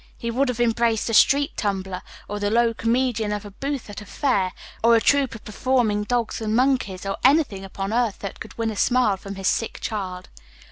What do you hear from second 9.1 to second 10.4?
from his sick child.